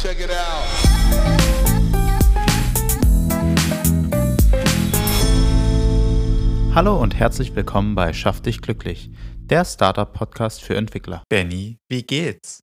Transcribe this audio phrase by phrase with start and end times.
[0.00, 0.64] Check it out.
[6.72, 11.24] Hallo und herzlich willkommen bei Schaff dich glücklich, der Startup-Podcast für Entwickler.
[11.28, 12.60] Benny, wie geht's?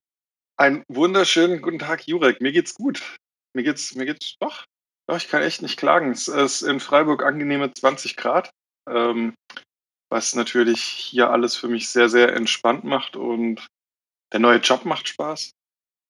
[0.56, 2.40] Einen wunderschönen guten Tag, Jurek.
[2.40, 3.04] Mir geht's gut.
[3.54, 4.64] Mir geht's, mir geht's doch.
[5.06, 6.12] Doch, ich kann echt nicht klagen.
[6.12, 8.50] Es ist in Freiburg angenehme 20 Grad,
[8.90, 9.34] ähm,
[10.10, 13.68] was natürlich hier alles für mich sehr, sehr entspannt macht und
[14.32, 15.52] der neue Job macht Spaß.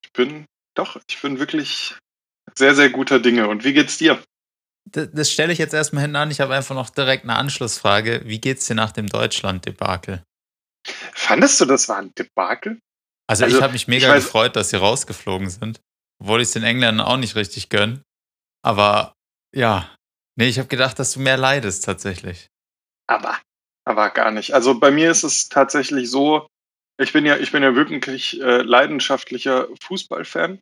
[0.04, 0.46] Ich bin,
[0.76, 1.96] doch, ich bin wirklich
[2.58, 3.48] sehr, sehr guter Dinge.
[3.48, 4.22] Und wie geht's dir?
[4.92, 6.32] Das, das stelle ich jetzt erstmal hin an.
[6.32, 8.22] Ich habe einfach noch direkt eine Anschlussfrage.
[8.26, 10.24] Wie geht's dir nach dem Deutschland-Debakel?
[11.14, 12.80] Fandest du, das war ein Debakel?
[13.28, 15.82] Also, also ich habe mich mega gefreut, dass sie rausgeflogen sind.
[16.22, 18.04] Obwohl ich es den Engländern auch nicht richtig gönne.
[18.64, 19.14] Aber
[19.54, 19.96] ja,
[20.36, 22.48] nee, ich habe gedacht, dass du mehr leidest tatsächlich.
[23.08, 23.40] Aber,
[23.86, 24.54] aber gar nicht.
[24.54, 26.48] Also bei mir ist es tatsächlich so,
[26.98, 30.60] ich bin ja, ich bin ja wirklich äh, leidenschaftlicher Fußballfan.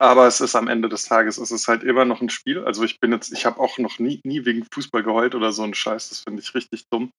[0.00, 2.64] Aber es ist am Ende des Tages, es ist halt immer noch ein Spiel.
[2.64, 5.62] Also ich bin jetzt, ich habe auch noch nie, nie wegen Fußball geheult oder so
[5.62, 6.08] ein Scheiß.
[6.08, 7.10] Das finde ich richtig dumm.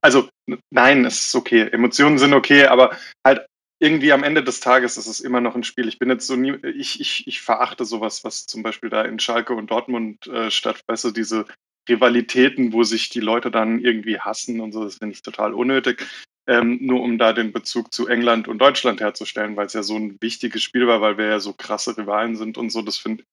[0.00, 0.28] Also
[0.70, 1.68] nein, es ist okay.
[1.70, 3.46] Emotionen sind okay, aber halt
[3.80, 5.86] irgendwie am Ende des Tages ist es immer noch ein Spiel.
[5.86, 9.20] Ich bin jetzt so nie, ich, ich, ich verachte sowas, was zum Beispiel da in
[9.20, 11.46] Schalke und Dortmund äh, stattfindet, diese
[11.88, 16.04] Rivalitäten, wo sich die Leute dann irgendwie hassen und so, das finde ich total unnötig.
[16.46, 19.96] Ähm, nur um da den Bezug zu England und Deutschland herzustellen, weil es ja so
[19.96, 22.82] ein wichtiges Spiel war, weil wir ja so krasse Rivalen sind und so.
[22.82, 23.24] Das finde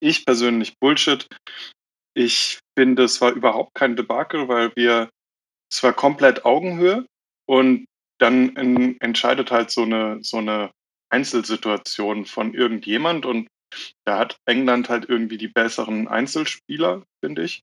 [0.00, 1.26] ich persönlich Bullshit.
[2.14, 5.10] Ich finde, es war überhaupt kein Debakel, weil wir,
[5.72, 7.06] es war komplett Augenhöhe
[7.46, 7.86] und
[8.18, 10.70] dann in, entscheidet halt so eine, so eine
[11.10, 13.48] Einzelsituation von irgendjemand und
[14.04, 17.62] da hat England halt irgendwie die besseren Einzelspieler, finde ich.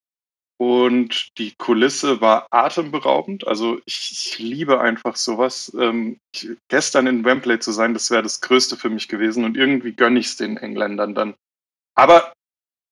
[0.61, 3.47] Und die Kulisse war atemberaubend.
[3.47, 5.71] Also ich, ich liebe einfach sowas.
[5.79, 9.45] Ähm, ich, gestern in Wembley zu sein, das wäre das Größte für mich gewesen.
[9.45, 11.35] Und irgendwie gönne ich es den Engländern dann.
[11.95, 12.33] Aber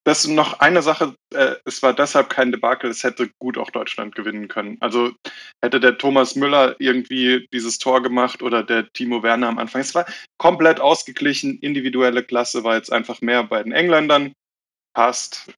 [0.06, 4.16] das noch eine Sache, äh, es war deshalb kein Debakel, es hätte gut auch Deutschland
[4.16, 4.78] gewinnen können.
[4.80, 5.12] Also
[5.62, 9.82] hätte der Thomas Müller irgendwie dieses Tor gemacht oder der Timo Werner am Anfang.
[9.82, 10.06] Es war
[10.38, 14.32] komplett ausgeglichen, individuelle Klasse war jetzt einfach mehr bei den Engländern.
[14.94, 15.52] Passt,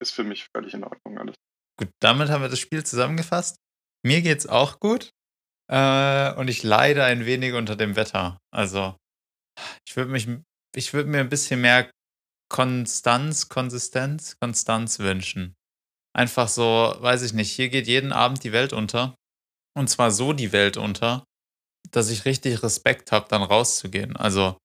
[0.00, 1.34] ist für mich völlig in Ordnung alles.
[1.78, 3.56] Gut, damit haben wir das Spiel zusammengefasst.
[4.04, 5.10] Mir geht's auch gut.
[5.70, 8.38] Äh, und ich leide ein wenig unter dem Wetter.
[8.52, 8.96] Also,
[9.86, 10.28] ich würde mich,
[10.74, 11.90] ich würde mir ein bisschen mehr
[12.48, 15.54] Konstanz, Konsistenz, Konstanz wünschen.
[16.14, 19.16] Einfach so, weiß ich nicht, hier geht jeden Abend die Welt unter.
[19.76, 21.24] Und zwar so die Welt unter,
[21.90, 24.16] dass ich richtig Respekt habe, dann rauszugehen.
[24.16, 24.56] Also,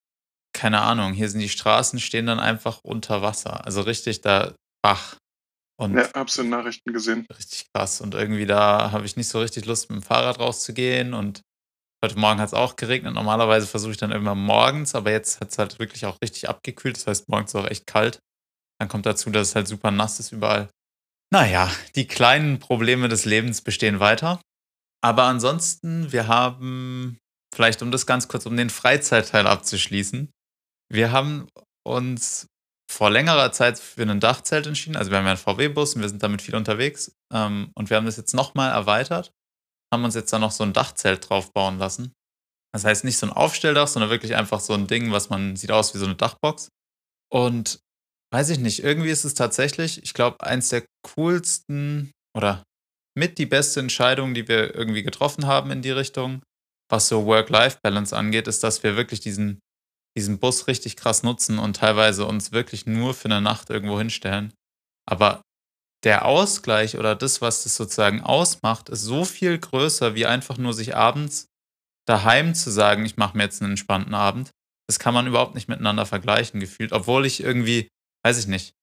[0.53, 3.65] keine Ahnung, hier sind die Straßen, stehen dann einfach unter Wasser.
[3.65, 5.17] Also richtig da Bach.
[5.81, 7.25] Und ja, hab's in Nachrichten gesehen.
[7.35, 8.01] Richtig krass.
[8.01, 11.13] Und irgendwie da habe ich nicht so richtig Lust, mit dem Fahrrad rauszugehen.
[11.13, 11.41] Und
[12.03, 13.13] Heute Morgen hat es auch geregnet.
[13.13, 16.97] Normalerweise versuche ich dann immer morgens, aber jetzt hat es halt wirklich auch richtig abgekühlt.
[16.97, 18.19] Das heißt, morgens ist auch echt kalt.
[18.79, 20.67] Dann kommt dazu, dass es halt super nass ist überall.
[21.31, 24.41] Naja, die kleinen Probleme des Lebens bestehen weiter.
[25.03, 27.19] Aber ansonsten, wir haben,
[27.53, 30.31] vielleicht um das ganz kurz, um den Freizeitteil abzuschließen,
[30.89, 31.49] wir haben
[31.85, 32.47] uns
[32.91, 34.95] vor längerer Zeit für ein Dachzelt entschieden.
[34.95, 37.13] Also wir haben ja einen VW-Bus und wir sind damit viel unterwegs.
[37.33, 39.31] Ähm, und wir haben das jetzt nochmal erweitert
[39.91, 42.13] haben uns jetzt da noch so ein Dachzelt drauf bauen lassen.
[42.73, 45.71] Das heißt nicht so ein Aufstelldach, sondern wirklich einfach so ein Ding, was man sieht
[45.71, 46.69] aus wie so eine Dachbox.
[47.29, 47.79] Und
[48.33, 52.63] weiß ich nicht, irgendwie ist es tatsächlich, ich glaube, eins der coolsten oder
[53.17, 56.41] mit die beste Entscheidung, die wir irgendwie getroffen haben in die Richtung,
[56.89, 59.59] was so Work-Life-Balance angeht, ist, dass wir wirklich diesen,
[60.17, 64.53] diesen Bus richtig krass nutzen und teilweise uns wirklich nur für eine Nacht irgendwo hinstellen.
[65.07, 65.41] Aber
[66.03, 70.73] der Ausgleich oder das, was das sozusagen ausmacht, ist so viel größer, wie einfach nur
[70.73, 71.47] sich abends
[72.07, 74.51] daheim zu sagen, ich mache mir jetzt einen entspannten Abend.
[74.87, 76.91] Das kann man überhaupt nicht miteinander vergleichen, gefühlt.
[76.91, 77.87] Obwohl ich irgendwie,
[78.25, 78.73] weiß ich nicht,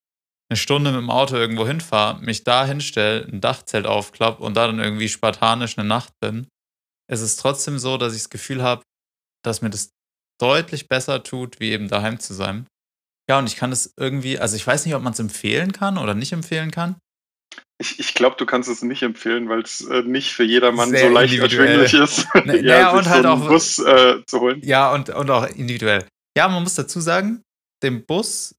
[0.50, 4.66] eine Stunde mit dem Auto irgendwo hinfahre, mich da hinstelle, ein Dachzelt aufklappe und da
[4.66, 6.48] dann irgendwie spartanisch eine Nacht bin,
[7.10, 8.82] ist es trotzdem so, dass ich das Gefühl habe,
[9.44, 9.90] dass mir das
[10.40, 12.66] deutlich besser tut, wie eben daheim zu sein.
[13.28, 15.98] Ja, und ich kann es irgendwie, also ich weiß nicht, ob man es empfehlen kann
[15.98, 16.96] oder nicht empfehlen kann,
[17.80, 21.08] ich, ich glaube, du kannst es nicht empfehlen, weil es äh, nicht für jedermann Sehr
[21.08, 22.26] so leicht erschwinglich ist.
[22.34, 24.60] ja, naja, und halt so auch Bus äh, zu holen.
[24.64, 26.04] Ja, und, und auch individuell.
[26.36, 27.42] Ja, man muss dazu sagen,
[27.84, 28.56] dem Bus,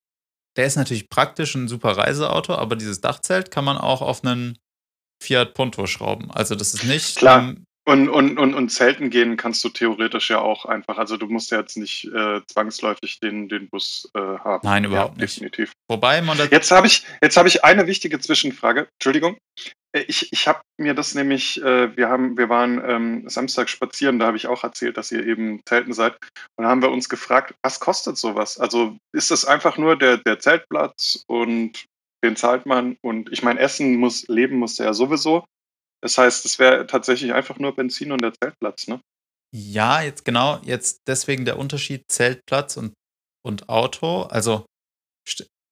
[0.55, 4.57] der ist natürlich praktisch ein super Reiseauto, aber dieses Dachzelt kann man auch auf einen
[5.21, 6.31] Fiat Punto schrauben.
[6.31, 7.17] Also das ist nicht.
[7.17, 7.41] Klar.
[7.41, 10.97] Ähm, und, und, und, und Zelten gehen kannst du theoretisch ja auch einfach.
[10.97, 14.61] Also du musst ja jetzt nicht äh, zwangsläufig den, den Bus äh, haben.
[14.63, 15.37] Nein, überhaupt ja, nicht.
[15.37, 15.71] Definitiv.
[15.89, 18.87] Wobei man Jetzt habe ich, hab ich eine wichtige Zwischenfrage.
[18.99, 19.37] Entschuldigung.
[19.91, 24.19] Äh, ich ich habe mir das nämlich äh, wir haben wir waren, ähm, Samstag spazieren,
[24.19, 26.13] da habe ich auch erzählt, dass ihr eben zelten seid.
[26.57, 29.97] Und da haben wir uns gefragt: „Was kostet so was?“ Also, ist das einfach nur
[29.97, 31.85] der der Zeltplatz und
[32.23, 35.45] den zahlt man und ich meine, essen muss leben musst du ja sowieso.
[36.01, 39.01] Das heißt, es wäre tatsächlich einfach nur Benzin und der Zeltplatz, ne?
[39.55, 42.93] Ja, jetzt genau, jetzt deswegen der Unterschied Zeltplatz und
[43.45, 44.23] und Auto.
[44.23, 44.65] Also,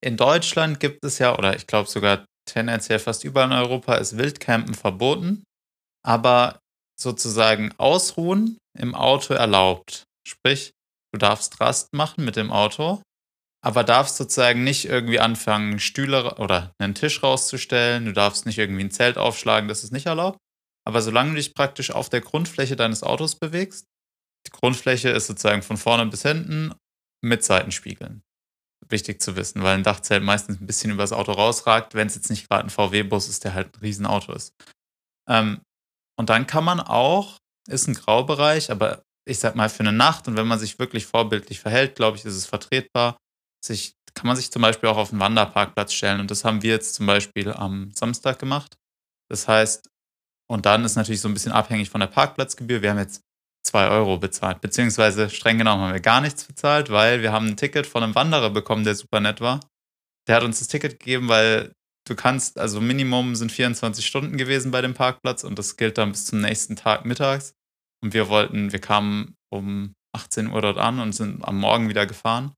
[0.01, 4.17] in Deutschland gibt es ja oder ich glaube sogar tendenziell fast überall in Europa ist
[4.17, 5.43] Wildcampen verboten,
[6.05, 6.59] aber
[6.99, 10.03] sozusagen Ausruhen im Auto erlaubt.
[10.27, 10.71] Sprich,
[11.13, 13.01] du darfst Rast machen mit dem Auto,
[13.67, 18.05] aber darfst sozusagen nicht irgendwie anfangen, Stühle oder einen Tisch rauszustellen.
[18.05, 20.39] Du darfst nicht irgendwie ein Zelt aufschlagen, das ist nicht erlaubt.
[20.87, 23.83] Aber solange du dich praktisch auf der Grundfläche deines Autos bewegst,
[24.47, 26.73] die Grundfläche ist sozusagen von vorne bis hinten
[27.21, 28.21] mit Seitenspiegeln.
[28.87, 32.29] Wichtig zu wissen, weil ein Dachzelt meistens ein bisschen übers Auto rausragt, wenn es jetzt
[32.29, 34.53] nicht gerade ein VW-Bus ist, der halt ein Riesenauto ist.
[35.27, 35.59] Ähm,
[36.17, 37.35] und dann kann man auch,
[37.67, 41.05] ist ein Graubereich, aber ich sag mal für eine Nacht und wenn man sich wirklich
[41.05, 43.17] vorbildlich verhält, glaube ich, ist es vertretbar.
[43.63, 46.71] Sich, kann man sich zum Beispiel auch auf einen Wanderparkplatz stellen und das haben wir
[46.71, 48.77] jetzt zum Beispiel am Samstag gemacht.
[49.29, 49.89] Das heißt,
[50.49, 52.81] und dann ist natürlich so ein bisschen abhängig von der Parkplatzgebühr.
[52.81, 53.21] Wir haben jetzt
[53.67, 54.61] 2 Euro bezahlt.
[54.61, 58.15] Beziehungsweise streng genommen haben wir gar nichts bezahlt, weil wir haben ein Ticket von einem
[58.15, 59.59] Wanderer bekommen, der super nett war.
[60.27, 61.73] Der hat uns das Ticket gegeben, weil
[62.07, 66.11] du kannst, also Minimum sind 24 Stunden gewesen bei dem Parkplatz und das gilt dann
[66.11, 67.53] bis zum nächsten Tag mittags.
[68.01, 72.05] Und wir wollten, wir kamen um 18 Uhr dort an und sind am Morgen wieder
[72.05, 72.53] gefahren.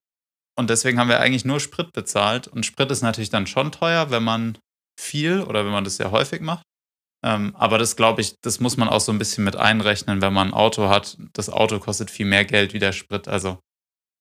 [0.60, 2.50] Und deswegen haben wir eigentlich nur Sprit bezahlt.
[2.50, 4.58] Und Sprit ist natürlich dann schon teuer, wenn man
[5.00, 6.66] viel oder wenn man das sehr häufig macht.
[7.24, 10.34] Ähm, aber das glaube ich, das muss man auch so ein bisschen mit einrechnen, wenn
[10.34, 11.18] man ein Auto hat.
[11.32, 13.30] Das Auto kostet viel mehr Geld wie der Sprit.
[13.30, 13.62] Also,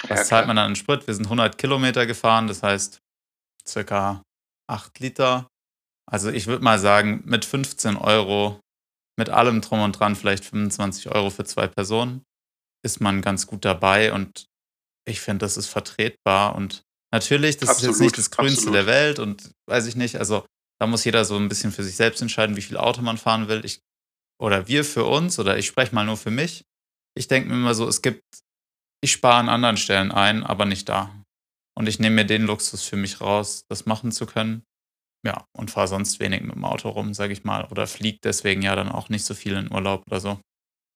[0.07, 1.09] was ja, zahlt man dann an Sprit?
[1.09, 3.01] Wir sind 100 Kilometer gefahren, das heißt
[3.67, 4.23] circa
[4.69, 5.49] 8 Liter.
[6.09, 8.61] Also, ich würde mal sagen, mit 15 Euro,
[9.19, 12.23] mit allem Drum und Dran, vielleicht 25 Euro für zwei Personen,
[12.85, 14.13] ist man ganz gut dabei.
[14.13, 14.47] Und
[15.09, 16.55] ich finde, das ist vertretbar.
[16.55, 16.83] Und
[17.13, 18.75] natürlich, das absolut, ist jetzt nicht das Grünste absolut.
[18.75, 20.17] der Welt und weiß ich nicht.
[20.17, 20.47] Also,
[20.81, 23.49] da muss jeder so ein bisschen für sich selbst entscheiden, wie viel Auto man fahren
[23.49, 23.65] will.
[23.65, 23.81] Ich,
[24.41, 26.65] oder wir für uns, oder ich spreche mal nur für mich.
[27.17, 28.23] Ich denke mir immer so, es gibt,
[29.03, 31.13] ich spare an anderen Stellen ein, aber nicht da.
[31.77, 34.63] Und ich nehme mir den Luxus für mich raus, das machen zu können.
[35.27, 37.65] Ja, und fahre sonst wenig mit dem Auto rum, sage ich mal.
[37.71, 40.41] Oder fliege deswegen ja dann auch nicht so viel in Urlaub oder so.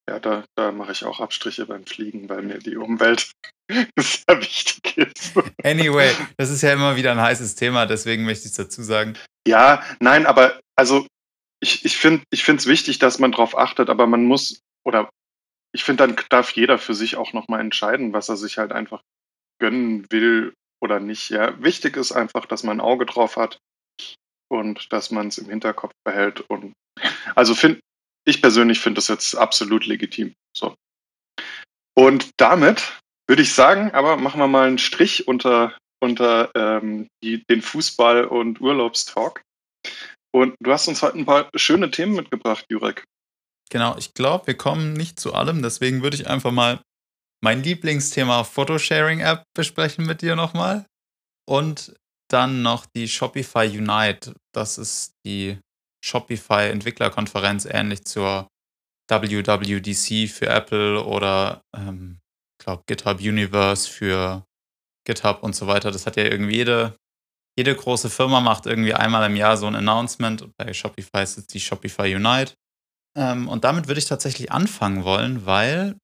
[0.09, 3.33] Ja, da, da mache ich auch Abstriche beim Fliegen, weil mir die Umwelt
[3.99, 5.33] sehr wichtig ist.
[5.63, 9.17] Anyway, das ist ja immer wieder ein heißes Thema, deswegen möchte ich es dazu sagen.
[9.47, 11.07] Ja, nein, aber also
[11.61, 15.09] ich, ich finde es wichtig, dass man darauf achtet, aber man muss, oder
[15.75, 19.03] ich finde, dann darf jeder für sich auch nochmal entscheiden, was er sich halt einfach
[19.59, 21.31] gönnen will oder nicht.
[21.31, 23.59] Ja, wichtig ist einfach, dass man ein Auge drauf hat
[24.49, 26.41] und dass man es im Hinterkopf behält.
[26.41, 26.75] Und
[27.35, 27.81] also finde
[28.27, 30.35] ich persönlich finde das jetzt absolut legitim.
[30.57, 30.75] So.
[31.95, 33.01] Und damit
[33.33, 38.25] würde ich sagen, aber machen wir mal einen Strich unter unter ähm, die, den Fußball-
[38.25, 39.43] und Urlaubstalk.
[40.35, 43.05] Und du hast uns heute ein paar schöne Themen mitgebracht, Jurek.
[43.71, 46.83] Genau, ich glaube, wir kommen nicht zu allem, deswegen würde ich einfach mal
[47.43, 50.85] mein Lieblingsthema Photosharing-App besprechen mit dir nochmal.
[51.49, 51.95] Und
[52.31, 54.35] dann noch die Shopify Unite.
[54.55, 55.59] Das ist die
[56.05, 58.49] Shopify-Entwicklerkonferenz, ähnlich zur
[59.09, 62.19] WWDC für Apple oder ähm,
[62.63, 64.45] glaube GitHub Universe für
[65.07, 65.91] GitHub und so weiter.
[65.91, 66.97] Das hat ja irgendwie jede,
[67.59, 70.49] jede große Firma macht irgendwie einmal im Jahr so ein Announcement.
[70.57, 72.55] Bei Shopify ist es die Shopify Unite.
[73.17, 75.97] Ähm, und damit würde ich tatsächlich anfangen wollen, weil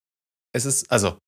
[0.53, 1.19] es ist, also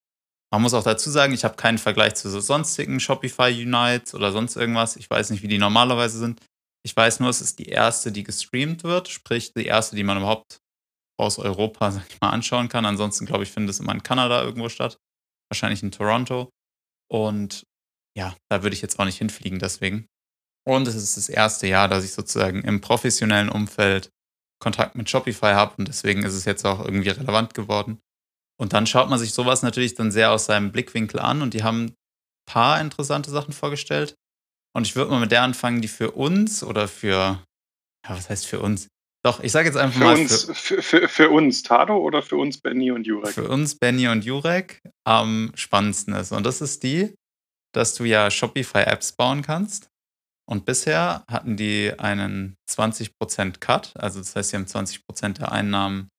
[0.51, 4.31] man muss auch dazu sagen, ich habe keinen Vergleich zu so sonstigen Shopify Unites oder
[4.31, 4.97] sonst irgendwas.
[4.97, 6.41] Ich weiß nicht, wie die normalerweise sind.
[6.83, 10.17] Ich weiß nur, es ist die erste, die gestreamt wird, sprich die erste, die man
[10.17, 10.59] überhaupt
[11.17, 12.85] aus Europa, sag ich mal, anschauen kann.
[12.85, 14.97] Ansonsten, glaube ich, findet es immer in Kanada irgendwo statt.
[15.51, 16.49] Wahrscheinlich in Toronto.
[17.11, 17.63] Und
[18.17, 20.07] ja, da würde ich jetzt auch nicht hinfliegen deswegen.
[20.65, 24.09] Und es ist das erste Jahr, dass ich sozusagen im professionellen Umfeld
[24.61, 27.99] Kontakt mit Shopify habe und deswegen ist es jetzt auch irgendwie relevant geworden.
[28.57, 31.63] Und dann schaut man sich sowas natürlich dann sehr aus seinem Blickwinkel an und die
[31.63, 31.95] haben ein
[32.45, 34.15] paar interessante Sachen vorgestellt.
[34.73, 37.43] Und ich würde mal mit der anfangen, die für uns oder für,
[38.05, 38.87] ja, was heißt für uns?
[39.23, 40.17] Doch, ich sage jetzt einfach für mal.
[40.17, 43.33] Uns, für, für, für, uns Tado oder für uns Benny und Jurek?
[43.33, 46.31] Für uns Benny und Jurek am spannendsten ist.
[46.31, 47.13] Und das ist die,
[47.73, 49.89] dass du ja Shopify-Apps bauen kannst.
[50.49, 53.93] Und bisher hatten die einen 20% Cut.
[53.95, 56.09] Also das heißt, sie haben 20% der Einnahmen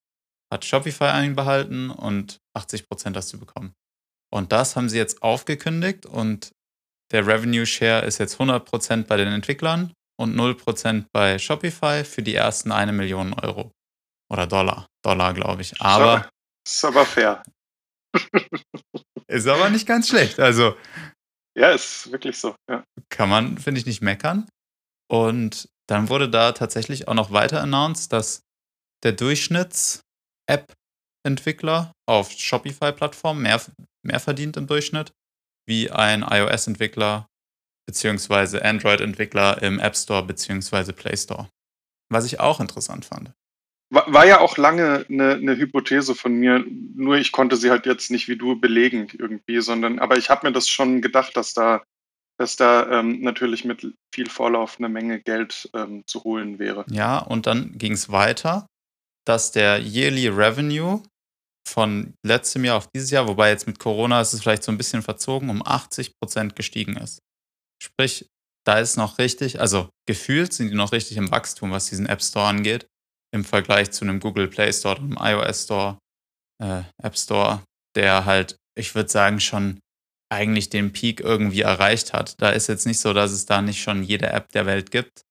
[0.53, 3.73] hat Shopify einbehalten und 80% hast du bekommen.
[4.31, 6.53] Und das haben sie jetzt aufgekündigt und
[7.11, 12.35] der Revenue Share ist jetzt 100% bei den Entwicklern und 0% bei Shopify für die
[12.35, 13.73] ersten eine Million Euro.
[14.31, 14.87] Oder Dollar.
[15.05, 15.79] Dollar, glaube ich.
[15.81, 16.29] Aber.
[16.67, 17.43] Ist aber fair.
[19.29, 20.41] ist aber nicht ganz schlecht.
[20.41, 20.77] Also.
[21.57, 22.57] Ja, ist wirklich so.
[22.71, 22.85] Ja.
[23.11, 24.49] Kann man, finde ich, nicht meckern.
[25.11, 28.43] Und dann wurde da tatsächlich auch noch weiter announced, dass
[29.03, 33.61] der Durchschnitts-App-Entwickler auf Shopify-Plattformen mehr,
[34.03, 35.13] mehr verdient im Durchschnitt,
[35.67, 37.29] wie ein iOS-Entwickler
[37.87, 38.61] bzw.
[38.61, 40.93] Android-Entwickler im App Store bzw.
[40.93, 41.49] Play Store.
[42.11, 43.33] Was ich auch interessant fand.
[43.91, 47.85] War, war ja auch lange eine, eine, Hypothese von mir, nur ich konnte sie halt
[47.85, 51.53] jetzt nicht wie du belegen irgendwie, sondern aber ich habe mir das schon gedacht, dass
[51.53, 51.83] da
[52.39, 56.85] dass da ähm, natürlich mit viel Vorlauf eine Menge Geld ähm, zu holen wäre.
[56.91, 58.67] Ja, und dann ging es weiter,
[59.27, 61.03] dass der Yearly Revenue
[61.69, 64.79] von letztem Jahr auf dieses Jahr, wobei jetzt mit Corona ist es vielleicht so ein
[64.79, 67.21] bisschen verzogen, um 80 Prozent gestiegen ist.
[67.83, 68.31] Sprich,
[68.65, 72.23] da ist noch richtig, also gefühlt sind die noch richtig im Wachstum, was diesen App
[72.23, 72.87] Store angeht,
[73.35, 75.99] im Vergleich zu einem Google Play Store, einem iOS Store,
[76.63, 77.65] äh, App Store,
[77.97, 79.81] der halt, ich würde sagen, schon
[80.33, 82.41] eigentlich den Peak irgendwie erreicht hat.
[82.41, 85.23] Da ist jetzt nicht so, dass es da nicht schon jede App der Welt gibt.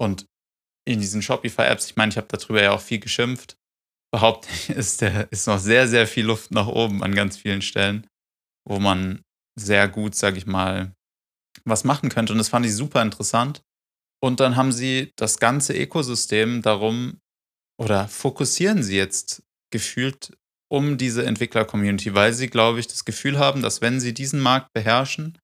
[0.00, 0.24] Und
[0.86, 3.56] in diesen Shopify-Apps, ich meine, ich habe darüber ja auch viel geschimpft,
[4.14, 7.60] behaupte ich, ist, der, ist noch sehr, sehr viel Luft nach oben an ganz vielen
[7.60, 8.06] Stellen,
[8.64, 9.20] wo man
[9.58, 10.92] sehr gut, sage ich mal,
[11.64, 12.32] was machen könnte.
[12.32, 13.62] Und das fand ich super interessant.
[14.20, 17.20] Und dann haben sie das ganze Ökosystem darum
[17.80, 20.36] oder fokussieren sie jetzt gefühlt
[20.70, 24.72] um diese Entwickler-Community, weil sie, glaube ich, das Gefühl haben, dass wenn sie diesen Markt
[24.74, 25.38] beherrschen,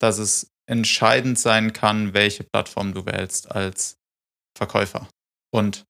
[0.00, 3.96] dass es entscheidend sein kann, welche Plattform du wählst als
[4.56, 5.08] Verkäufer.
[5.54, 5.84] Und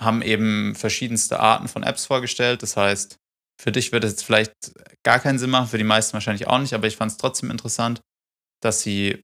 [0.00, 2.62] haben eben verschiedenste Arten von Apps vorgestellt.
[2.62, 3.16] Das heißt,
[3.60, 4.52] für dich wird es vielleicht
[5.04, 7.50] gar keinen Sinn machen, für die meisten wahrscheinlich auch nicht, aber ich fand es trotzdem
[7.50, 8.00] interessant,
[8.62, 9.20] dass sie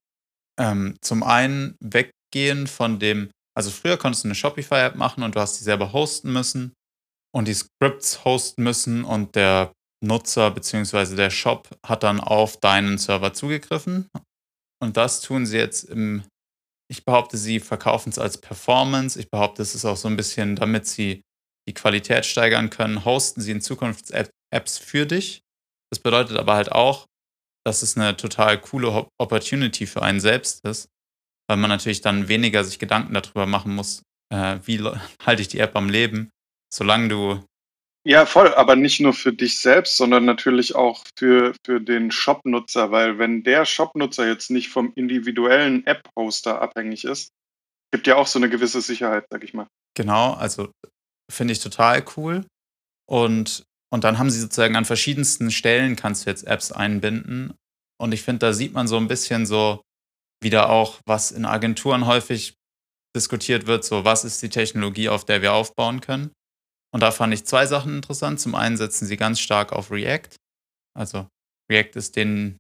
[0.59, 5.41] ähm, zum einen weggehen von dem, also früher konntest du eine Shopify-App machen und du
[5.41, 6.73] hast die selber hosten müssen
[7.35, 9.73] und die Scripts hosten müssen und der
[10.05, 11.17] Nutzer bzw.
[11.17, 14.09] der Shop hat dann auf deinen Server zugegriffen.
[14.81, 16.23] Und das tun sie jetzt im,
[16.91, 19.19] ich behaupte, sie verkaufen es als Performance.
[19.19, 21.23] Ich behaupte, es ist auch so ein bisschen, damit sie
[21.69, 24.13] die Qualität steigern können, hosten sie in Zukunft
[24.51, 25.43] Apps für dich.
[25.91, 27.07] Das bedeutet aber halt auch,
[27.69, 30.89] dass es eine total coole Opportunity für einen selbst ist,
[31.49, 34.81] weil man natürlich dann weniger sich Gedanken darüber machen muss, äh, wie
[35.25, 36.31] halte ich die App am Leben,
[36.73, 37.45] solange du.
[38.07, 42.91] Ja, voll, aber nicht nur für dich selbst, sondern natürlich auch für, für den Shop-Nutzer,
[42.91, 47.33] weil wenn der Shop-Nutzer jetzt nicht vom individuellen App-Hoster abhängig ist,
[47.93, 49.67] gibt ja auch so eine gewisse Sicherheit, sag ich mal.
[49.95, 50.71] Genau, also
[51.31, 52.47] finde ich total cool.
[53.07, 57.55] Und, und dann haben sie sozusagen an verschiedensten Stellen kannst du jetzt Apps einbinden.
[58.01, 59.83] Und ich finde, da sieht man so ein bisschen so
[60.43, 62.55] wieder auch, was in Agenturen häufig
[63.17, 66.33] diskutiert wird, so was ist die Technologie, auf der wir aufbauen können.
[66.93, 68.41] Und da fand ich zwei Sachen interessant.
[68.41, 70.37] Zum einen setzen sie ganz stark auf React.
[70.97, 71.27] Also
[71.71, 72.59] React ist den,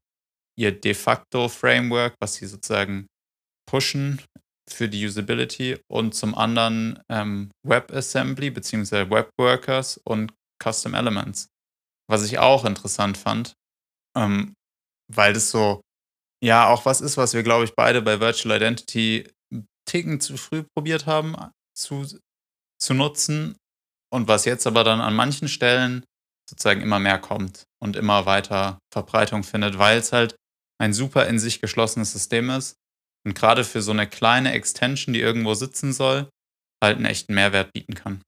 [0.58, 3.06] ihr de facto Framework, was sie sozusagen
[3.68, 4.20] pushen
[4.68, 5.78] für die Usability.
[5.90, 9.10] Und zum anderen ähm, WebAssembly bzw.
[9.10, 11.48] Webworkers und Custom Elements.
[12.08, 13.54] Was ich auch interessant fand,
[14.16, 14.54] ähm,
[15.12, 15.80] weil das so,
[16.42, 19.28] ja, auch was ist, was wir, glaube ich, beide bei Virtual Identity
[19.88, 21.34] Ticken zu früh probiert haben
[21.74, 22.06] zu,
[22.78, 23.56] zu nutzen
[24.12, 26.04] und was jetzt aber dann an manchen Stellen
[26.48, 30.36] sozusagen immer mehr kommt und immer weiter Verbreitung findet, weil es halt
[30.80, 32.76] ein super in sich geschlossenes System ist
[33.26, 36.28] und gerade für so eine kleine Extension, die irgendwo sitzen soll,
[36.82, 38.22] halt einen echten Mehrwert bieten kann.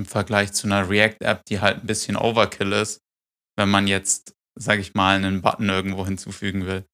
[0.00, 3.00] Im Vergleich zu einer React-App, die halt ein bisschen Overkill ist,
[3.58, 6.86] wenn man jetzt, sage ich mal, einen Button irgendwo hinzufügen will.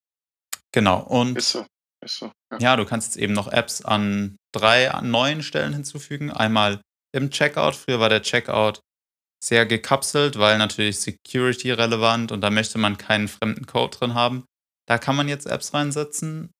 [0.73, 1.03] Genau.
[1.03, 1.65] Und ist so.
[2.05, 2.33] Ist so.
[2.51, 2.59] Ja.
[2.59, 6.33] ja, du kannst jetzt eben noch Apps an drei neuen Stellen hinzufügen.
[6.33, 6.81] Einmal
[7.15, 7.77] im Checkout.
[7.77, 8.81] Früher war der Checkout
[9.41, 14.45] sehr gekapselt, weil natürlich Security relevant und da möchte man keinen fremden Code drin haben.
[14.89, 16.51] Da kann man jetzt Apps reinsetzen.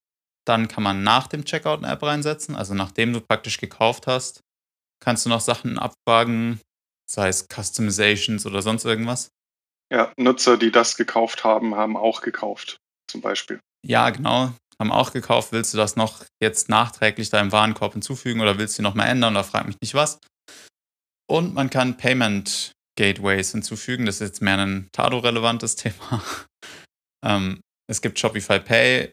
[0.47, 4.43] Dann kann man nach dem Checkout eine App reinsetzen, also nachdem du praktisch gekauft hast,
[5.01, 6.61] kannst du noch Sachen abfragen,
[7.09, 9.29] sei es Customizations oder sonst irgendwas.
[9.93, 13.61] Ja, Nutzer, die das gekauft haben, haben auch gekauft, zum Beispiel.
[13.85, 18.59] Ja, genau haben auch gekauft, willst du das noch jetzt nachträglich deinem Warenkorb hinzufügen oder
[18.59, 20.19] willst du noch mal ändern oder frag mich nicht was.
[21.29, 24.07] Und man kann Payment Gateways hinzufügen.
[24.07, 26.23] Das ist jetzt mehr ein Tado-relevantes Thema.
[27.25, 29.13] ähm, es gibt Shopify Pay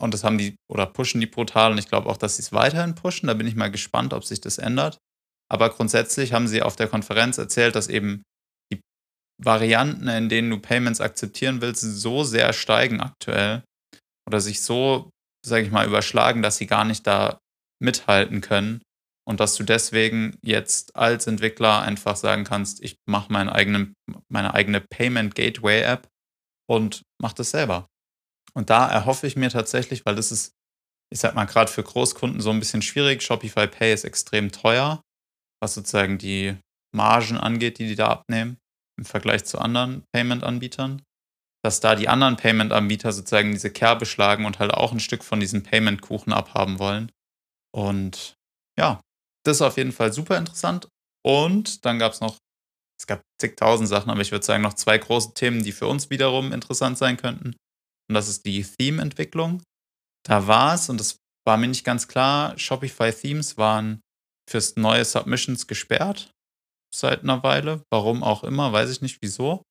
[0.00, 2.52] und das haben die oder pushen die brutal und ich glaube auch, dass sie es
[2.52, 3.26] weiterhin pushen.
[3.26, 4.98] Da bin ich mal gespannt, ob sich das ändert.
[5.52, 8.22] Aber grundsätzlich haben sie auf der Konferenz erzählt, dass eben
[8.72, 8.80] die
[9.38, 13.62] Varianten, in denen du Payments akzeptieren willst, so sehr steigen aktuell
[14.26, 15.10] oder sich so,
[15.44, 17.38] sage ich mal, überschlagen, dass sie gar nicht da
[17.82, 18.80] mithalten können
[19.28, 23.92] und dass du deswegen jetzt als Entwickler einfach sagen kannst, ich mache meine eigene,
[24.32, 26.08] meine eigene Payment Gateway App
[26.66, 27.88] und mache das selber.
[28.54, 30.52] Und da erhoffe ich mir tatsächlich, weil das ist,
[31.12, 33.22] ich sag mal, gerade für Großkunden so ein bisschen schwierig.
[33.22, 35.02] Shopify Pay ist extrem teuer,
[35.62, 36.56] was sozusagen die
[36.94, 38.58] Margen angeht, die die da abnehmen
[38.98, 41.02] im Vergleich zu anderen Payment-Anbietern.
[41.64, 45.38] Dass da die anderen Payment-Anbieter sozusagen diese Kerbe schlagen und halt auch ein Stück von
[45.38, 47.12] diesem Payment-Kuchen abhaben wollen.
[47.72, 48.34] Und
[48.78, 49.00] ja,
[49.44, 50.88] das ist auf jeden Fall super interessant.
[51.24, 52.36] Und dann gab es noch,
[53.00, 56.10] es gab zigtausend Sachen, aber ich würde sagen, noch zwei große Themen, die für uns
[56.10, 57.54] wiederum interessant sein könnten.
[58.08, 59.62] Und das ist die Theme-Entwicklung.
[60.26, 61.16] Da war es, und das
[61.46, 64.00] war mir nicht ganz klar, Shopify-Themes waren
[64.48, 66.30] fürs neue Submissions gesperrt
[66.94, 67.82] seit einer Weile.
[67.90, 69.62] Warum auch immer, weiß ich nicht wieso.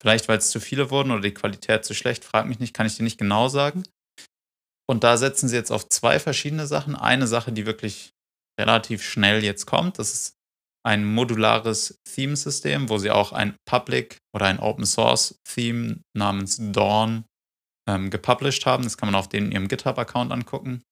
[0.00, 2.86] Vielleicht, weil es zu viele wurden oder die Qualität zu schlecht, frag mich nicht, kann
[2.86, 3.82] ich dir nicht genau sagen.
[4.88, 6.96] Und da setzen sie jetzt auf zwei verschiedene Sachen.
[6.96, 8.12] Eine Sache, die wirklich
[8.58, 10.34] relativ schnell jetzt kommt, das ist
[10.82, 17.24] ein modulares Theme-System, wo sie auch ein Public oder ein Open Source Theme namens Dawn
[17.88, 18.84] ähm, gepublished haben.
[18.84, 20.82] Das kann man auf den ihrem GitHub-Account angucken.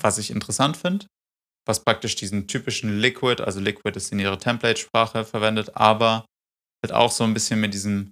[0.00, 1.06] Was ich interessant finde,
[1.66, 6.26] was praktisch diesen typischen Liquid, also Liquid ist in ihrer Template-Sprache verwendet, aber
[6.84, 8.10] halt auch so ein bisschen mit diesem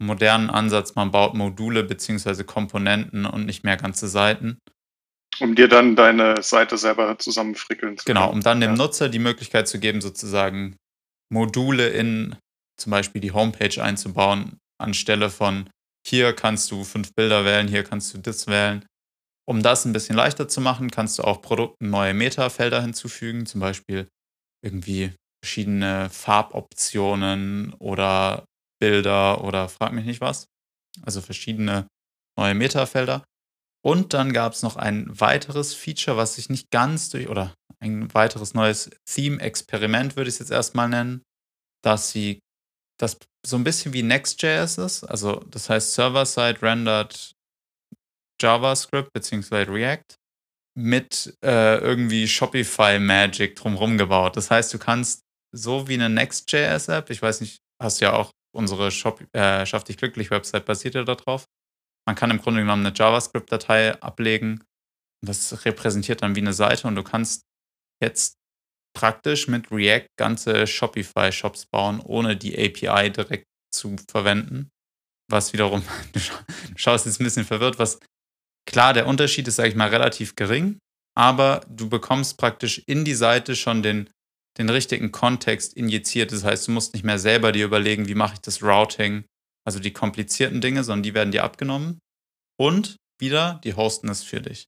[0.00, 2.44] modernen Ansatz, man baut Module bzw.
[2.44, 4.58] Komponenten und nicht mehr ganze Seiten.
[5.40, 8.30] Um dir dann deine Seite selber zusammenfrickeln zu genau, können.
[8.30, 8.76] Genau, um dann dem ja.
[8.76, 10.76] Nutzer die Möglichkeit zu geben, sozusagen
[11.32, 12.36] Module in
[12.78, 15.70] zum Beispiel die Homepage einzubauen, anstelle von
[16.06, 18.84] hier kannst du fünf Bilder wählen, hier kannst du das wählen.
[19.48, 23.60] Um das ein bisschen leichter zu machen, kannst du auch Produkten neue Metafelder hinzufügen, zum
[23.60, 24.08] Beispiel
[24.64, 28.44] irgendwie verschiedene Farboptionen oder
[28.80, 30.46] Bilder oder frag mich nicht was.
[31.02, 31.88] Also verschiedene
[32.38, 33.24] neue Metafelder.
[33.84, 38.14] Und dann gab es noch ein weiteres Feature, was sich nicht ganz durch, oder ein
[38.14, 41.22] weiteres neues Theme-Experiment würde ich es jetzt erstmal nennen,
[41.82, 42.38] dass sie
[43.00, 45.02] das so ein bisschen wie Next.js ist.
[45.02, 47.32] Also das heißt Server-Side rendered
[48.42, 49.70] JavaScript bzw.
[49.70, 50.16] React
[50.74, 54.36] mit äh, irgendwie Shopify Magic drumherum gebaut.
[54.36, 55.20] Das heißt, du kannst
[55.54, 59.96] so wie eine Next.js-App, ich weiß nicht, hast ja auch unsere Shop, äh, Schaff dich
[59.96, 61.44] glücklich Website basiert ja darauf.
[62.06, 64.64] Man kann im Grunde genommen eine JavaScript-Datei ablegen.
[65.24, 67.42] Das repräsentiert dann wie eine Seite und du kannst
[68.02, 68.34] jetzt
[68.94, 74.70] praktisch mit React ganze Shopify-Shops bauen, ohne die API direkt zu verwenden.
[75.30, 76.20] Was wiederum, du
[76.76, 78.00] schaust jetzt ein bisschen verwirrt, was
[78.66, 80.78] klar, der Unterschied ist, sage ich mal, relativ gering,
[81.16, 84.10] aber du bekommst praktisch in die Seite schon den,
[84.58, 86.32] den richtigen Kontext injiziert.
[86.32, 89.24] Das heißt, du musst nicht mehr selber dir überlegen, wie mache ich das Routing,
[89.66, 91.98] also die komplizierten Dinge, sondern die werden dir abgenommen.
[92.58, 94.64] Und wieder, die hosten es für dich.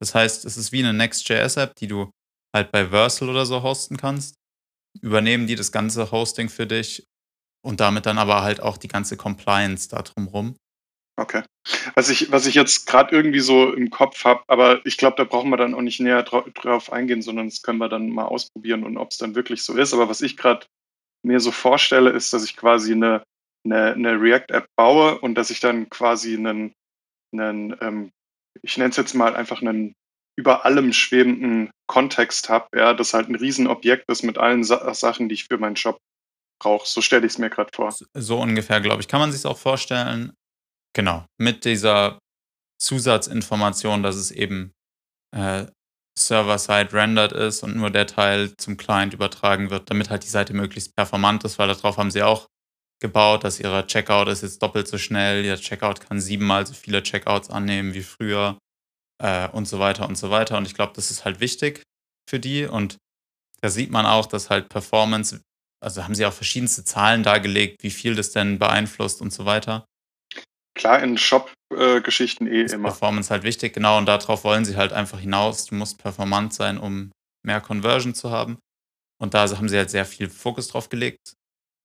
[0.00, 2.10] Das heißt, es ist wie eine Next.js-App, die du
[2.54, 4.34] halt bei Versal oder so hosten kannst.
[5.00, 7.04] Übernehmen die das ganze Hosting für dich
[7.64, 10.56] und damit dann aber halt auch die ganze Compliance da drumrum.
[11.18, 11.42] Okay.
[11.94, 15.24] Was ich, was ich jetzt gerade irgendwie so im Kopf habe, aber ich glaube, da
[15.24, 18.26] brauchen wir dann auch nicht näher dra drauf eingehen, sondern das können wir dann mal
[18.26, 19.94] ausprobieren und ob es dann wirklich so ist.
[19.94, 20.66] Aber was ich gerade
[21.24, 23.22] mir so vorstelle, ist, dass ich quasi eine,
[23.64, 26.74] eine, eine React-App baue und dass ich dann quasi einen,
[27.32, 28.10] einen ähm,
[28.62, 29.94] ich nenne es jetzt mal einfach einen
[30.38, 35.28] über allem schwebenden Kontext habe, ja, das halt ein Riesenobjekt ist mit allen Sa Sachen,
[35.28, 35.98] die ich für meinen Job
[36.60, 36.86] brauche.
[36.86, 37.94] So stelle ich es mir gerade vor.
[38.14, 39.08] So ungefähr, glaube ich.
[39.08, 40.32] Kann man sich auch vorstellen,
[40.96, 42.18] Genau, mit dieser
[42.80, 44.72] Zusatzinformation, dass es eben
[45.36, 45.66] äh,
[46.18, 50.54] Server-side rendered ist und nur der Teil zum Client übertragen wird, damit halt die Seite
[50.54, 52.46] möglichst performant ist, weil darauf haben sie auch
[53.02, 57.02] gebaut, dass ihre Checkout ist jetzt doppelt so schnell, ihr Checkout kann siebenmal so viele
[57.02, 58.56] Checkouts annehmen wie früher
[59.22, 60.56] äh, und so weiter und so weiter.
[60.56, 61.82] Und ich glaube, das ist halt wichtig
[62.26, 62.96] für die und
[63.60, 65.42] da sieht man auch, dass halt Performance,
[65.84, 69.84] also haben sie auch verschiedenste Zahlen dargelegt, wie viel das denn beeinflusst und so weiter.
[70.76, 72.90] Klar, in Shop-Geschichten äh, eh ist immer.
[72.90, 75.66] Performance halt wichtig, genau, und darauf wollen sie halt einfach hinaus.
[75.66, 77.10] Du musst performant sein, um
[77.44, 78.60] mehr Conversion zu haben.
[79.18, 81.32] Und da haben sie halt sehr viel Fokus drauf gelegt.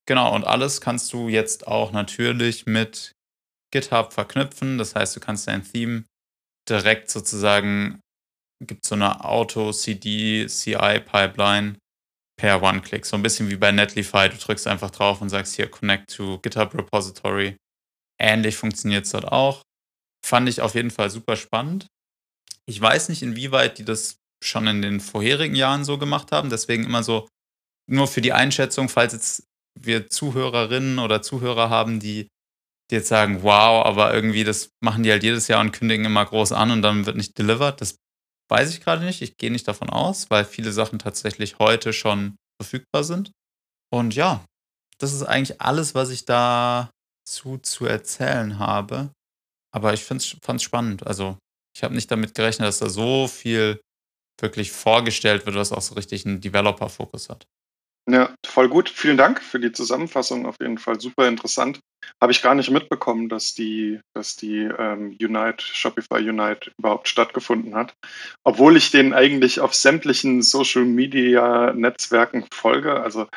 [0.07, 3.13] Genau, und alles kannst du jetzt auch natürlich mit
[3.73, 4.77] GitHub verknüpfen.
[4.77, 6.03] Das heißt, du kannst dein Theme
[6.67, 8.01] direkt sozusagen,
[8.61, 11.77] gibt so eine Auto-CD-CI-Pipeline
[12.37, 13.05] per One-Click.
[13.05, 14.27] So ein bisschen wie bei Netlify.
[14.27, 17.55] Du drückst einfach drauf und sagst hier Connect to GitHub Repository
[18.21, 19.63] Ähnlich funktioniert es dort auch.
[20.23, 21.87] Fand ich auf jeden Fall super spannend.
[22.67, 26.49] Ich weiß nicht, inwieweit die das schon in den vorherigen Jahren so gemacht haben.
[26.49, 27.27] Deswegen immer so,
[27.89, 29.43] nur für die Einschätzung, falls jetzt
[29.79, 32.27] wir Zuhörerinnen oder Zuhörer haben, die,
[32.89, 36.25] die jetzt sagen, wow, aber irgendwie das machen die halt jedes Jahr und kündigen immer
[36.25, 37.81] groß an und dann wird nicht delivered.
[37.81, 37.95] Das
[38.49, 39.21] weiß ich gerade nicht.
[39.21, 43.31] Ich gehe nicht davon aus, weil viele Sachen tatsächlich heute schon verfügbar sind.
[43.91, 44.45] Und ja,
[44.99, 46.91] das ist eigentlich alles, was ich dazu
[47.25, 49.11] zu erzählen habe.
[49.73, 51.07] Aber ich fand es spannend.
[51.07, 51.37] Also,
[51.75, 53.79] ich habe nicht damit gerechnet, dass da so viel
[54.39, 57.45] wirklich vorgestellt wird, was auch so richtig einen Developer-Fokus hat.
[58.09, 58.89] Ja, voll gut.
[58.89, 60.45] Vielen Dank für die Zusammenfassung.
[60.45, 61.79] Auf jeden Fall super interessant.
[62.19, 67.75] Habe ich gar nicht mitbekommen, dass die, dass die ähm, Unite, Shopify Unite überhaupt stattgefunden
[67.75, 67.93] hat.
[68.43, 72.99] Obwohl ich den eigentlich auf sämtlichen Social Media Netzwerken folge.
[72.99, 73.27] Also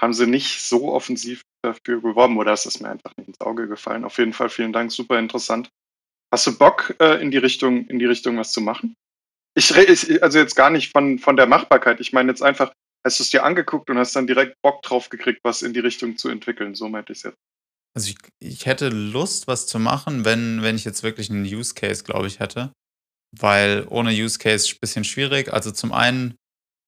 [0.00, 3.68] haben sie nicht so offensiv dafür geworben oder ist es mir einfach nicht ins Auge
[3.68, 4.04] gefallen.
[4.04, 5.70] Auf jeden Fall vielen Dank, super interessant.
[6.32, 8.94] Hast du Bock, äh, in die Richtung, in die Richtung was zu machen?
[9.54, 12.00] Ich rede also jetzt gar nicht von, von der Machbarkeit.
[12.00, 12.72] Ich meine jetzt einfach,
[13.04, 15.80] hast du es dir angeguckt und hast dann direkt Bock drauf gekriegt, was in die
[15.80, 16.74] Richtung zu entwickeln.
[16.74, 17.38] So meinte ich es jetzt.
[17.94, 21.74] Also ich, ich hätte Lust, was zu machen, wenn, wenn ich jetzt wirklich einen Use
[21.74, 22.72] Case, glaube ich, hätte.
[23.38, 25.52] Weil ohne Use Case ein bisschen schwierig.
[25.52, 26.36] Also zum einen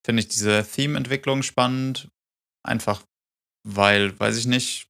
[0.04, 2.08] finde ich diese Theme-Entwicklung spannend.
[2.62, 3.02] Einfach
[3.66, 4.86] weil, weiß ich nicht,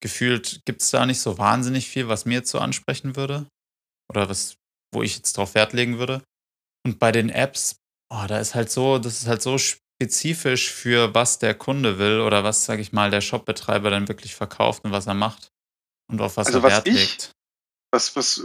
[0.00, 3.46] gefühlt gibt es da nicht so wahnsinnig viel, was mir jetzt so ansprechen würde.
[4.10, 4.56] Oder was,
[4.92, 6.22] wo ich jetzt drauf Wert legen würde.
[6.86, 7.76] Und bei den Apps,
[8.10, 12.20] oh, da ist halt so, das ist halt so spezifisch für was der Kunde will
[12.20, 15.50] oder was, sage ich mal, der Shopbetreiber dann wirklich verkauft und was er macht
[16.10, 17.32] und auf was also er was Wert ich, legt.
[17.92, 18.44] Was, was,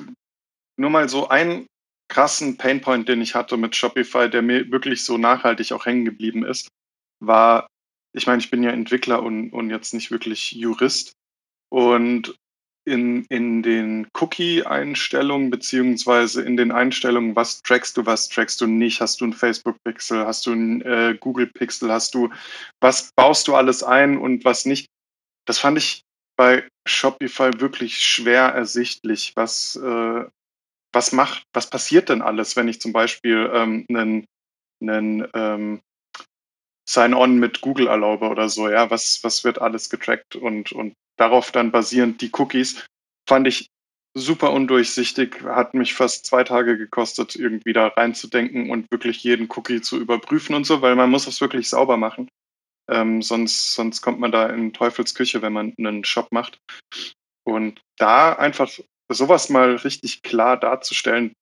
[0.77, 1.67] nur mal so einen
[2.09, 6.45] krassen Painpoint, den ich hatte mit Shopify, der mir wirklich so nachhaltig auch hängen geblieben
[6.45, 6.67] ist,
[7.19, 7.67] war,
[8.13, 11.13] ich meine, ich bin ja Entwickler und, und jetzt nicht wirklich Jurist.
[11.69, 12.38] Und
[12.86, 19.02] in, in den Cookie-Einstellungen beziehungsweise in den Einstellungen, was trackst du, was trackst du nicht,
[19.02, 22.30] hast du ein Facebook-Pixel, hast du ein äh, Google-Pixel, hast du,
[22.82, 24.88] was baust du alles ein und was nicht.
[25.45, 26.04] Das fand ich
[26.36, 29.34] bei Shopify wirklich schwer ersichtlich.
[29.36, 30.26] Was, äh,
[30.91, 34.26] was macht, was passiert denn alles, wenn ich zum Beispiel ähm, einen,
[34.82, 35.82] einen ähm,
[36.87, 41.51] Sign-on mit Google erlaube oder so, ja, was, was wird alles getrackt und, und darauf
[41.51, 42.85] dann basierend die Cookies,
[43.27, 43.67] fand ich
[44.15, 49.81] super undurchsichtig, hat mich fast zwei Tage gekostet, irgendwie da reinzudenken und wirklich jeden Cookie
[49.81, 52.29] zu überprüfen und so, weil man muss das wirklich sauber machen.
[52.89, 56.59] Ähm, sonst, sonst kommt man da in Teufelsküche, wenn man einen Shop macht.
[57.45, 58.69] Und da einfach
[59.09, 61.33] sowas mal richtig klar darzustellen,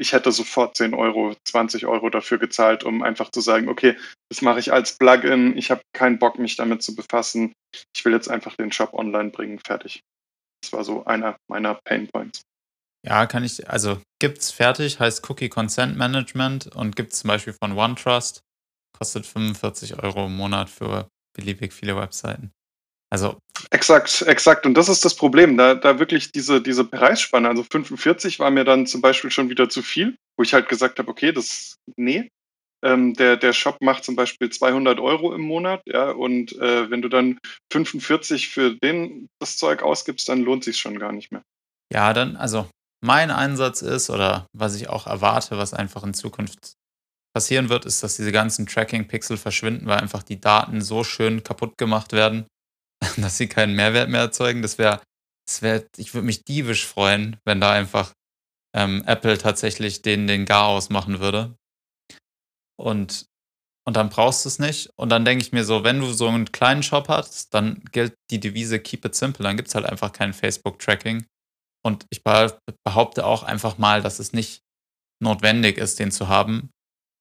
[0.00, 3.96] ich hätte sofort 10 Euro, 20 Euro dafür gezahlt, um einfach zu sagen, okay,
[4.30, 7.52] das mache ich als Plugin, ich habe keinen Bock, mich damit zu befassen.
[7.94, 10.00] Ich will jetzt einfach den Shop online bringen, fertig.
[10.62, 12.42] Das war so einer meiner Pain Points.
[13.06, 17.54] Ja, kann ich, also gibt's fertig, heißt Cookie Consent Management und gibt es zum Beispiel
[17.54, 18.40] von OneTrust,
[18.98, 22.52] kostet 45 Euro im Monat für beliebig viele Webseiten.
[23.10, 23.38] Also.
[23.72, 24.66] Exakt, exakt.
[24.66, 28.64] Und das ist das Problem, da, da wirklich diese, diese Preisspanne, also 45 war mir
[28.64, 32.28] dann zum Beispiel schon wieder zu viel, wo ich halt gesagt habe, okay, das, nee.
[32.82, 37.02] Ähm, der, der Shop macht zum Beispiel 200 Euro im Monat, ja, und äh, wenn
[37.02, 37.38] du dann
[37.70, 41.42] 45 für den das Zeug ausgibst, dann lohnt sich schon gar nicht mehr.
[41.92, 42.68] Ja, dann, also
[43.04, 46.72] mein Einsatz ist, oder was ich auch erwarte, was einfach in Zukunft
[47.34, 51.76] passieren wird, ist, dass diese ganzen Tracking-Pixel verschwinden, weil einfach die Daten so schön kaputt
[51.76, 52.46] gemacht werden,
[53.16, 54.62] dass sie keinen Mehrwert mehr erzeugen.
[54.62, 55.00] Das wäre,
[55.46, 58.12] das wär, ich würde mich diebisch freuen, wenn da einfach
[58.74, 61.56] ähm, Apple tatsächlich den, den Garaus machen würde.
[62.78, 63.26] Und,
[63.86, 64.90] und dann brauchst du es nicht.
[64.96, 68.14] Und dann denke ich mir so, wenn du so einen kleinen Shop hast, dann gilt
[68.30, 69.44] die Devise Keep it simple.
[69.44, 71.26] Dann gibt es halt einfach kein Facebook-Tracking.
[71.84, 74.62] Und ich behaupte auch einfach mal, dass es nicht
[75.22, 76.70] notwendig ist, den zu haben.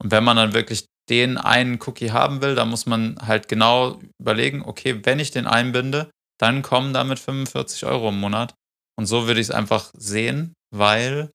[0.01, 3.99] Und wenn man dann wirklich den einen Cookie haben will, dann muss man halt genau
[4.19, 8.53] überlegen, okay, wenn ich den einbinde, dann kommen damit 45 Euro im Monat.
[8.97, 11.31] Und so würde ich es einfach sehen, weil.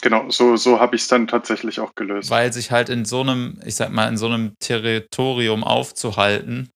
[0.00, 2.30] Genau, so, so habe ich es dann tatsächlich auch gelöst.
[2.30, 6.70] Weil sich halt in so einem, ich sag mal, in so einem Territorium aufzuhalten,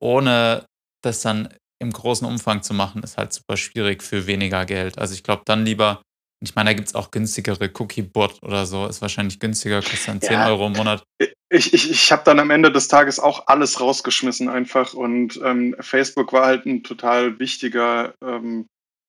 [0.00, 0.64] ohne
[1.02, 1.48] das dann
[1.80, 4.98] im großen Umfang zu machen, ist halt super schwierig für weniger Geld.
[4.98, 6.02] Also ich glaube, dann lieber
[6.42, 8.86] ich meine, da gibt es auch günstigere Cookie-Bot oder so.
[8.86, 10.48] Ist wahrscheinlich günstiger, kostet dann 10 ja.
[10.48, 11.04] Euro im Monat.
[11.50, 14.94] Ich, ich, ich habe dann am Ende des Tages auch alles rausgeschmissen einfach.
[14.94, 18.66] Und ähm, Facebook war halt ein total wichtiger ähm,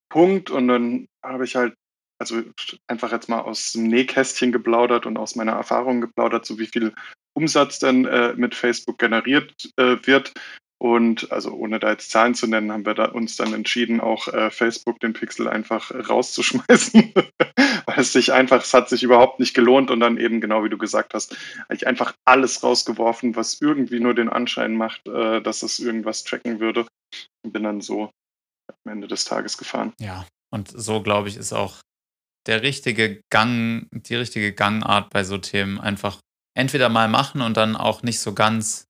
[0.09, 0.49] Punkt.
[0.49, 1.73] Und dann habe ich halt,
[2.19, 2.41] also
[2.87, 6.93] einfach jetzt mal aus dem Nähkästchen geplaudert und aus meiner Erfahrung geplaudert, so wie viel
[7.33, 10.33] Umsatz denn äh, mit Facebook generiert äh, wird.
[10.81, 14.27] Und also ohne da jetzt Zahlen zu nennen, haben wir da uns dann entschieden, auch
[14.29, 17.13] äh, Facebook den Pixel einfach rauszuschmeißen,
[17.85, 20.69] weil es sich einfach, es hat sich überhaupt nicht gelohnt und dann eben genau wie
[20.69, 25.39] du gesagt hast, habe ich einfach alles rausgeworfen, was irgendwie nur den Anschein macht, äh,
[25.43, 26.87] dass es irgendwas tracken würde
[27.45, 28.09] und bin dann so
[28.67, 29.93] am Ende des Tages gefahren.
[29.99, 31.75] Ja, und so glaube ich ist auch
[32.47, 36.17] der richtige Gang, die richtige Gangart bei so Themen einfach
[36.57, 38.87] entweder mal machen und dann auch nicht so ganz.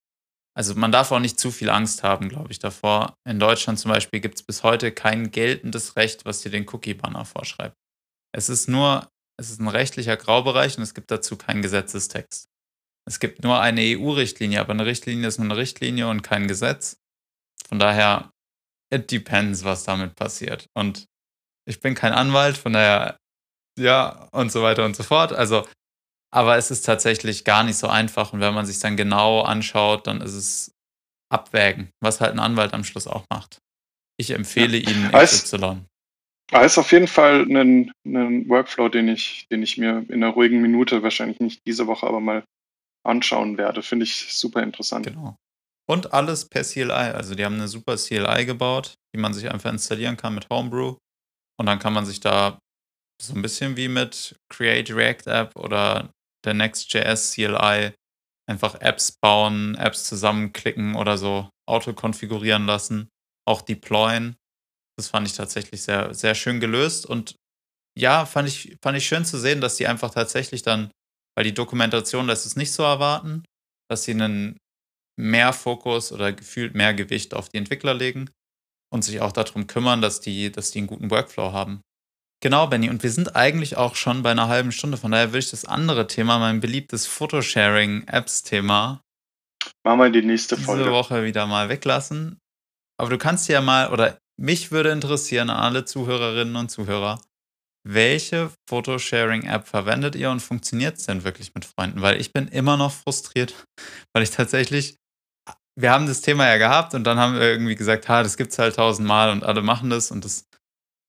[0.53, 3.15] Also man darf auch nicht zu viel Angst haben, glaube ich, davor.
[3.25, 7.25] In Deutschland zum Beispiel gibt es bis heute kein geltendes Recht, was dir den Cookie-Banner
[7.25, 7.77] vorschreibt.
[8.35, 9.09] Es ist nur,
[9.39, 12.49] es ist ein rechtlicher Graubereich und es gibt dazu keinen Gesetzestext.
[13.07, 16.97] Es gibt nur eine EU-Richtlinie, aber eine Richtlinie ist nur eine Richtlinie und kein Gesetz.
[17.67, 18.31] Von daher,
[18.93, 20.67] it depends, was damit passiert.
[20.73, 21.07] Und
[21.67, 23.17] ich bin kein Anwalt, von daher,
[23.79, 25.31] ja, und so weiter und so fort.
[25.31, 25.65] Also,
[26.33, 28.33] aber es ist tatsächlich gar nicht so einfach.
[28.33, 30.71] Und wenn man sich dann genau anschaut, dann ist es
[31.29, 33.59] abwägen, was halt ein Anwalt am Schluss auch macht.
[34.17, 34.89] Ich empfehle ja.
[34.89, 35.81] Ihnen XY.
[36.51, 40.29] Aber ist auf jeden Fall ein, ein Workflow, den ich, den ich mir in einer
[40.29, 42.43] ruhigen Minute, wahrscheinlich nicht diese Woche, aber mal
[43.05, 43.81] anschauen werde.
[43.81, 45.07] Finde ich super interessant.
[45.07, 45.37] Genau.
[45.89, 46.91] Und alles per CLI.
[46.91, 50.95] Also die haben eine super CLI gebaut, die man sich einfach installieren kann mit Homebrew.
[51.57, 52.59] Und dann kann man sich da
[53.21, 56.11] so ein bisschen wie mit Create React App oder
[56.45, 57.93] der Next.js CLI
[58.49, 63.09] einfach Apps bauen, Apps zusammenklicken oder so auto konfigurieren lassen,
[63.47, 64.35] auch deployen.
[64.97, 67.35] Das fand ich tatsächlich sehr, sehr schön gelöst und
[67.97, 70.91] ja, fand ich, fand ich schön zu sehen, dass die einfach tatsächlich dann,
[71.35, 73.43] weil die Dokumentation lässt es nicht so erwarten,
[73.89, 74.57] dass sie einen
[75.19, 78.29] mehr Fokus oder gefühlt mehr Gewicht auf die Entwickler legen
[78.93, 81.81] und sich auch darum kümmern, dass die, dass die einen guten Workflow haben.
[82.41, 82.89] Genau, Benny.
[82.89, 84.97] Und wir sind eigentlich auch schon bei einer halben Stunde.
[84.97, 89.01] Von daher will ich das andere Thema, mein beliebtes Photosharing-Apps-Thema,
[89.83, 90.83] machen wir die nächste Folge.
[90.83, 92.39] Diese Woche wieder mal weglassen.
[92.99, 97.21] Aber du kannst ja mal, oder mich würde interessieren, alle Zuhörerinnen und Zuhörer,
[97.83, 102.01] welche Photosharing-App verwendet ihr und funktioniert es denn wirklich mit Freunden?
[102.01, 103.53] Weil ich bin immer noch frustriert,
[104.13, 104.97] weil ich tatsächlich,
[105.79, 108.51] wir haben das Thema ja gehabt und dann haben wir irgendwie gesagt, ha, das gibt
[108.51, 110.45] es halt tausendmal und alle machen das und das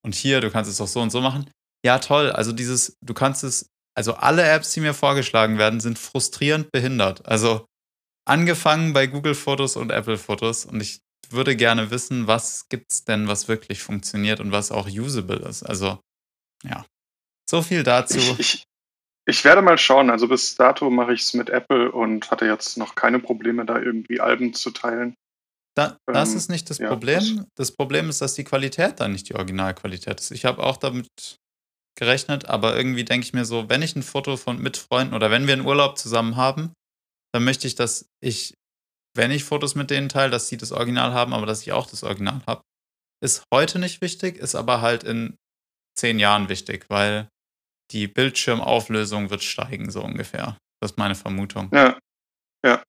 [0.04, 1.50] und hier, du kannst es doch so und so machen.
[1.84, 2.30] Ja, toll.
[2.30, 7.26] Also dieses, du kannst es, also alle Apps, die mir vorgeschlagen werden, sind frustrierend behindert.
[7.26, 7.66] Also
[8.24, 13.04] angefangen bei Google Fotos und Apple Fotos und ich würde gerne wissen, was gibt es
[13.04, 15.62] denn, was wirklich funktioniert und was auch usable ist.
[15.62, 15.98] Also,
[16.62, 16.84] ja.
[17.48, 18.18] So viel dazu.
[18.18, 18.64] Ich, ich,
[19.26, 20.10] ich werde mal schauen.
[20.10, 23.78] Also bis dato mache ich es mit Apple und hatte jetzt noch keine Probleme, da
[23.78, 25.14] irgendwie Alben zu teilen.
[25.74, 27.46] Da, das ähm, ist nicht das ja, Problem.
[27.56, 30.30] Das, Problem ist, dass die Qualität dann nicht die Originalqualität ist.
[30.30, 31.08] Ich habe auch damit
[31.98, 35.30] gerechnet, aber irgendwie denke ich mir so, wenn ich ein Foto von mit Freunden oder
[35.30, 36.72] wenn wir einen Urlaub zusammen haben,
[37.32, 38.54] dann möchte ich, dass ich,
[39.16, 41.86] wenn ich Fotos mit denen teile, dass sie das Original haben, aber dass ich auch
[41.86, 42.62] das Original habe.
[43.22, 45.36] Ist heute nicht wichtig, ist aber halt in
[45.98, 47.28] zehn Jahren wichtig, weil
[47.92, 50.56] die Bildschirmauflösung wird steigen, so ungefähr.
[50.80, 51.70] Das ist meine Vermutung.
[51.72, 51.98] Ja,
[52.64, 52.82] ja.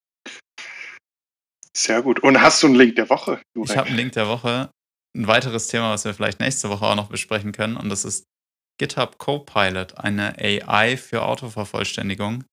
[1.76, 2.20] Sehr gut.
[2.20, 3.42] Und hast du einen Link der Woche?
[3.56, 3.72] Jurek?
[3.72, 4.70] Ich habe einen Link der Woche.
[5.16, 8.26] Ein weiteres Thema, was wir vielleicht nächste Woche auch noch besprechen können, und das ist
[8.80, 12.44] GitHub Copilot, eine AI für Autovervollständigung.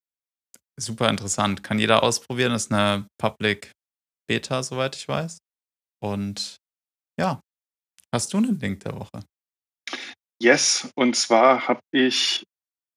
[0.78, 1.62] Super interessant.
[1.62, 2.52] Kann jeder ausprobieren.
[2.52, 3.72] Das ist eine Public
[4.28, 5.38] Beta, soweit ich weiß.
[6.02, 6.56] Und
[7.18, 7.40] ja,
[8.14, 9.24] hast du einen Link der Woche?
[10.42, 12.44] Yes, und zwar habe ich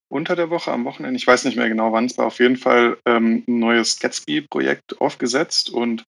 [0.10, 2.56] unter der Woche, am Wochenende, ich weiß nicht mehr genau wann es war, auf jeden
[2.56, 6.04] Fall ähm, ein neues Gatsby-Projekt aufgesetzt und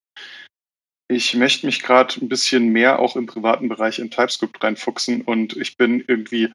[1.07, 5.55] ich möchte mich gerade ein bisschen mehr auch im privaten Bereich in TypeScript reinfuchsen und
[5.55, 6.51] ich bin irgendwie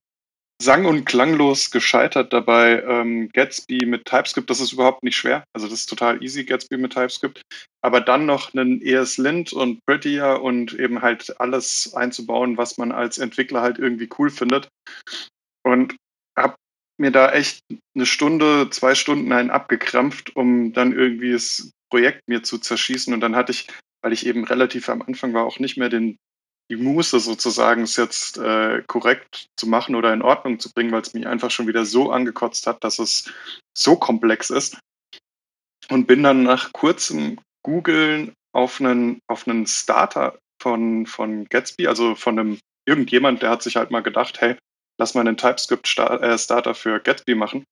[0.61, 2.83] sang- und klanglos gescheitert dabei.
[2.83, 5.45] Ähm, Gatsby mit TypeScript, das ist überhaupt nicht schwer.
[5.55, 7.41] Also das ist total easy, Gatsby mit TypeScript.
[7.83, 13.19] Aber dann noch einen ESLint und Prettier und eben halt alles einzubauen, was man als
[13.19, 14.69] Entwickler halt irgendwie cool findet.
[15.63, 15.97] Und
[16.37, 16.57] habe
[16.99, 17.61] mir da echt
[17.95, 23.15] eine Stunde, zwei Stunden einen abgekrampft, um dann irgendwie das Projekt mir zu zerschießen.
[23.15, 23.67] Und dann hatte ich
[24.03, 26.17] weil ich eben relativ am Anfang war, auch nicht mehr den,
[26.71, 31.03] die Muße sozusagen, es jetzt äh, korrekt zu machen oder in Ordnung zu bringen, weil
[31.03, 33.33] es mich einfach schon wieder so angekotzt hat, dass es
[33.77, 34.79] so komplex ist.
[35.89, 42.15] Und bin dann nach kurzem Googeln auf einen, auf einen Starter von, von Gatsby, also
[42.15, 44.57] von einem irgendjemand, der hat sich halt mal gedacht, hey,
[44.99, 47.65] lass mal einen TypeScript-Starter äh, für Gatsby machen.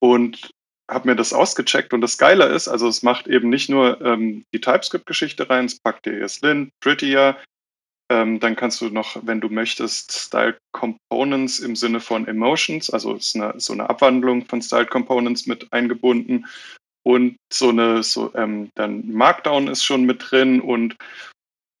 [0.00, 0.50] Und
[0.90, 4.44] habe mir das ausgecheckt und das Geile ist, also es macht eben nicht nur ähm,
[4.54, 7.36] die TypeScript-Geschichte rein, es packt dir ESLint, Prettier,
[8.08, 13.14] ähm, dann kannst du noch, wenn du möchtest, Style Components im Sinne von Emotions, also
[13.14, 16.46] ist eine, so eine Abwandlung von Style Components mit eingebunden
[17.04, 20.96] und so eine, so, ähm, dann Markdown ist schon mit drin und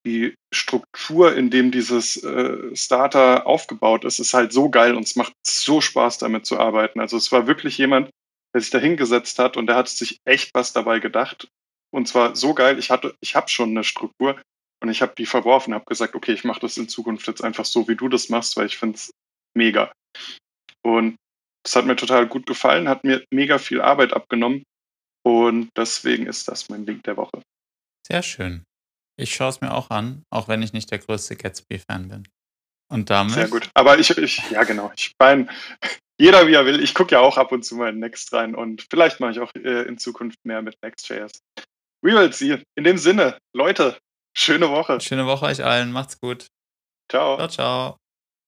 [0.04, 5.16] die Struktur, in dem dieses äh, Starter aufgebaut ist, ist halt so geil und es
[5.16, 7.00] macht so Spaß, damit zu arbeiten.
[7.00, 8.10] Also es war wirklich jemand,
[8.56, 11.46] der sich da hingesetzt hat und der hat sich echt was dabei gedacht.
[11.90, 14.40] Und zwar so geil, ich hatte, ich habe schon eine Struktur
[14.82, 17.66] und ich habe die verworfen, habe gesagt, okay, ich mache das in Zukunft jetzt einfach
[17.66, 19.10] so, wie du das machst, weil ich finde es
[19.54, 19.92] mega.
[20.82, 21.16] Und
[21.64, 24.62] das hat mir total gut gefallen, hat mir mega viel Arbeit abgenommen.
[25.22, 27.42] Und deswegen ist das mein Link der Woche.
[28.06, 28.64] Sehr schön.
[29.18, 32.28] Ich schaue es mir auch an, auch wenn ich nicht der größte Gatsby-Fan bin.
[32.88, 33.34] Und damit.
[33.34, 33.68] Sehr gut.
[33.74, 35.48] Aber ich, ich ja genau, ich meine,
[36.18, 36.82] jeder wie er will.
[36.82, 39.40] Ich gucke ja auch ab und zu mal in Next rein und vielleicht mache ich
[39.40, 41.32] auch äh, in Zukunft mehr mit Next.js.
[42.02, 42.62] We will see.
[42.74, 43.98] In dem Sinne, Leute,
[44.36, 45.00] schöne Woche.
[45.00, 45.92] Schöne Woche euch allen.
[45.92, 46.46] Macht's gut.
[47.10, 47.36] Ciao.
[47.36, 47.96] Ciao, ciao.